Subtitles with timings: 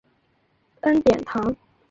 [0.81, 1.55] 恩典堂。